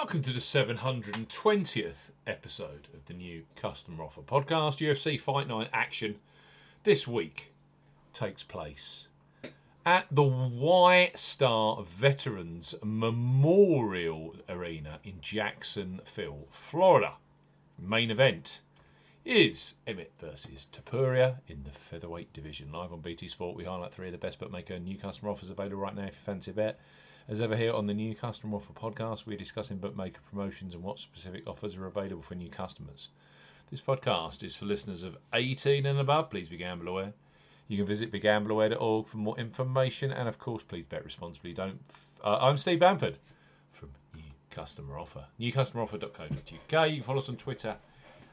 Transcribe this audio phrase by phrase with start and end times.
[0.00, 4.78] Welcome to the 720th episode of the new Customer Offer podcast.
[4.78, 6.20] UFC Fight Night action
[6.84, 7.52] this week
[8.12, 9.08] takes place
[9.84, 17.14] at the VyStar Veterans Memorial Arena in Jacksonville, Florida.
[17.76, 18.60] Main event
[19.24, 22.70] is Emmett versus Topuria in the featherweight division.
[22.70, 25.78] Live on BT Sport, we highlight three of the best bookmaker new customer offers available
[25.78, 26.78] right now if you fancy a bet.
[27.30, 30.98] As ever, here on the New Customer Offer podcast, we're discussing bookmaker promotions and what
[30.98, 33.08] specific offers are available for new customers.
[33.70, 36.30] This podcast is for listeners of 18 and above.
[36.30, 37.12] Please be gamble aware.
[37.66, 41.52] You can visit begambleaware.org for more information, and of course, please bet responsibly.
[41.52, 41.80] Don't.
[42.24, 43.18] Uh, I'm Steve Bamford
[43.72, 45.26] from New Customer Offer.
[45.38, 46.90] NewCustomerOffer.co.uk.
[46.90, 47.76] You can follow us on Twitter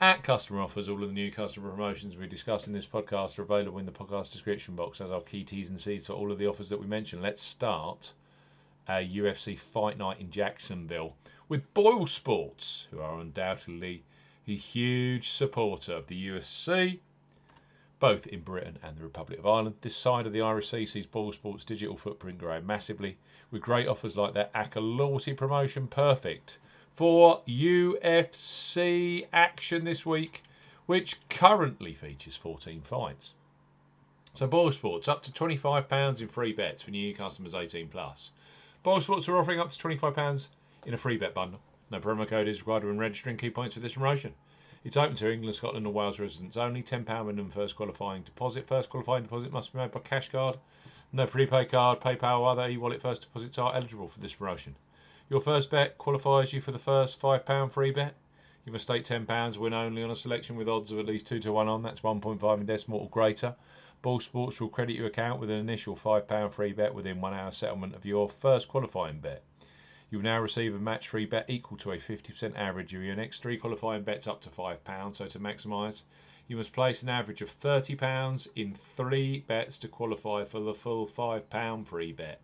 [0.00, 0.88] at Customer Offers.
[0.88, 3.90] All of the new customer promotions we discussed in this podcast are available in the
[3.90, 6.80] podcast description box as our key T's and C's for all of the offers that
[6.80, 7.20] we mentioned.
[7.20, 8.12] Let's start
[8.88, 11.16] a UFC Fight Night in Jacksonville
[11.48, 14.04] with Boyle Sports, who are undoubtedly
[14.46, 17.00] a huge supporter of the UFC,
[17.98, 19.76] both in Britain and the Republic of Ireland.
[19.80, 23.18] This side of the Irish Sea sees Boyle Sports' digital footprint grow massively,
[23.50, 26.58] with great offers like their ACCA loyalty promotion, perfect
[26.92, 30.42] for UFC action this week,
[30.86, 33.34] which currently features 14 fights.
[34.34, 38.30] So Boyle Sports up to £25 in free bets for new customers 18 plus.
[38.86, 40.46] Boyle Sports are offering up to £25
[40.84, 41.58] in a free bet bundle.
[41.90, 44.34] No promo code is required when registering key points for this promotion.
[44.84, 46.84] It's open to England, Scotland, and Wales residents only.
[46.84, 48.64] £10 minimum first qualifying deposit.
[48.64, 50.58] First qualifying deposit must be made by cash card.
[51.12, 54.76] No prepaid card, PayPal, or other e wallet first deposits are eligible for this promotion.
[55.28, 58.14] Your first bet qualifies you for the first £5 free bet.
[58.66, 61.38] You must stake £10, win only on a selection with odds of at least 2
[61.38, 61.82] to 1 on.
[61.84, 63.54] That's 1.5 in decimal or greater.
[64.02, 67.52] Boyle Sports will credit your account with an initial £5 free bet within one hour
[67.52, 69.44] settlement of your first qualifying bet.
[70.10, 73.14] You will now receive a match free bet equal to a 50% average of your
[73.14, 75.14] next three qualifying bets up to £5.
[75.14, 76.02] So to maximise,
[76.48, 81.06] you must place an average of £30 in three bets to qualify for the full
[81.06, 82.40] £5 free bet.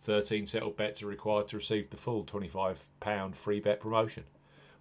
[0.00, 4.24] 13 settled bets are required to receive the full £25 free bet promotion.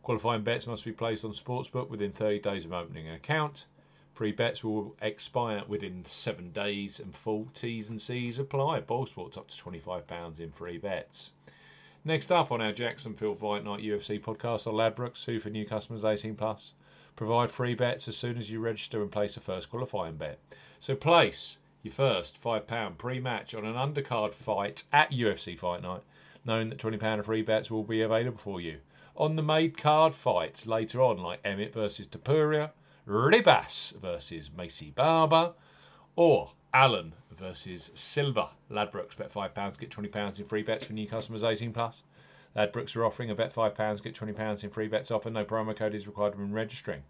[0.04, 3.66] Qualifying bets must be placed on Sportsbook within 30 days of opening an account.
[4.14, 8.80] Free bets will expire within seven days, and full T's and C's apply.
[8.80, 11.34] Boyle Sports up to £25 in free bets.
[12.04, 16.06] Next up on our Jacksonville Fight Night UFC podcast are Ladbrokes, who for new customers
[16.06, 16.74] 18 plus
[17.18, 20.40] provide free bets as soon as you register and place a first qualifying bet.
[20.80, 26.04] So place your first £5 pre-match on an undercard fight at UFC Fight Night,
[26.46, 28.78] knowing that £20 of free bets will be available for you.
[29.18, 32.70] On the made card fights later on, like Emmett versus Topuria,
[33.08, 35.54] Ribas versus Maycee Barber,
[36.16, 38.50] or Allen versus Silva.
[38.70, 42.04] Ladbrokes bet £5, get £20 in free bets for new customers 18 plus.
[42.56, 45.32] Ladbrokes are offering a bet £5, get £20 in free bets offer.
[45.32, 47.02] No promo code is required when registering.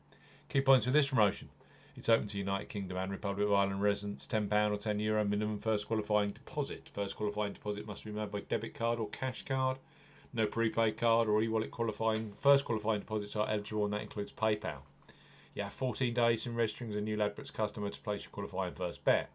[0.47, 1.49] Key points for this promotion.
[1.97, 4.27] It's open to United Kingdom and Republic of Ireland residents.
[4.27, 6.89] £10 or €10 Euro minimum first qualifying deposit.
[6.93, 9.79] First qualifying deposit must be made by debit card or cash card.
[10.33, 12.33] No prepaid card or e-wallet qualifying.
[12.39, 14.79] First qualifying deposits are eligible and that includes PayPal.
[15.55, 18.75] You have 14 days in registering as a new Ladbrokes customer to place your qualifying
[18.75, 19.31] first bet.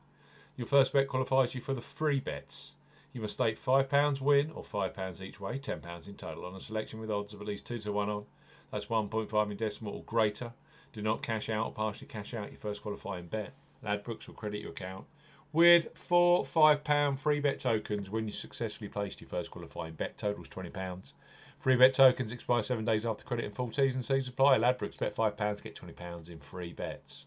[0.57, 2.73] Your first bet qualifies you for the free bets.
[3.13, 7.01] You must stake £5 win or £5 each way, £10 in total, on a selection
[7.01, 8.25] with odds of at least 2 to 1 on.
[8.71, 10.53] That's 1.5 in decimal or greater.
[10.93, 13.55] Do not cash out or partially cash out your first qualifying bet.
[13.85, 15.07] Ladbrokes will credit your account
[15.53, 20.17] with four £5 free bet tokens when you successfully placed your first qualifying bet.
[20.17, 21.13] Totals £20.
[21.59, 24.59] Free bet tokens expire seven days after credit and full T's and C's apply.
[24.59, 27.27] Ladbrokes bet £5, get £20 in free bets.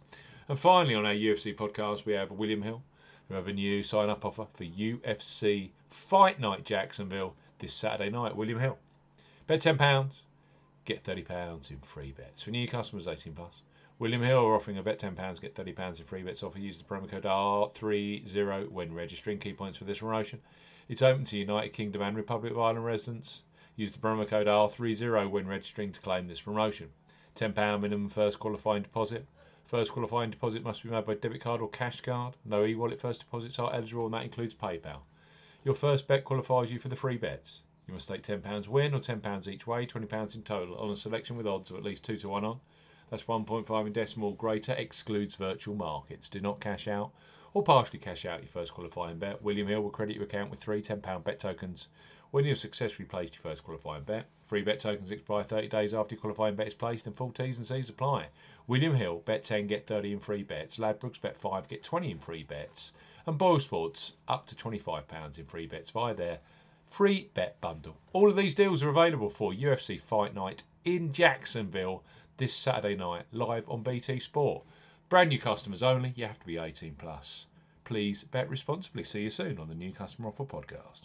[0.50, 2.84] And finally, on our UFC podcast, we have William Hill,
[3.28, 8.36] who have a new sign up offer for UFC Fight Night Jacksonville this Saturday night.
[8.36, 8.78] William Hill.
[9.48, 10.12] Bet £10,
[10.84, 12.42] get £30 in free bets.
[12.42, 13.62] For new customers 18 plus.
[13.98, 16.60] William Hill are offering a bet £10, get £30 in free bets offer.
[16.60, 19.40] Use the promo code R30 when registering.
[19.40, 20.42] Key points for this promotion.
[20.90, 23.44] It's open to United Kingdom and Republic of Ireland residents.
[23.78, 26.90] Use the promo code R30 when registering to claim this promotion.
[27.38, 29.28] £10 minimum first qualifying deposit.
[29.66, 32.36] First qualifying deposit must be made by debit card or cash card.
[32.44, 35.04] No e wallet first deposits are eligible, and that includes PayPal.
[35.64, 37.62] Your first bet qualifies you for the free bets.
[37.88, 41.38] You must stake £10 win or £10 each way, £20 in total, on a selection
[41.38, 42.60] with odds of at least 2 to 1 on.
[43.10, 46.30] That's 1.5 in decimal greater, excludes virtual markets.
[46.30, 47.12] Do not cash out
[47.56, 49.42] or partially cash out your first qualifying bet.
[49.42, 51.88] William Hill will credit your account with three £10 bet tokens
[52.32, 54.26] when you have successfully placed your first qualifying bet.
[54.46, 57.58] Free bet tokens expire 30 days after your qualifying bet is placed and full T's
[57.58, 58.28] and C's apply.
[58.68, 60.78] William Hill, bet 10, get 30 in free bets.
[60.78, 62.92] Ladbrokes, bet 5, get 20 in free bets.
[63.26, 66.40] And Boyle Sports, up to £25 in free bets via their
[66.86, 67.96] free bet bundle.
[68.12, 72.04] All of these deals are available for UFC Fight Night in Jacksonville
[72.38, 74.64] this Saturday night, live on BT Sport.
[75.10, 76.14] Brand new customers only.
[76.16, 77.46] You have to be 18 plus.
[77.84, 79.04] Please bet responsibly.
[79.04, 81.02] See you soon on the new customer offer podcast.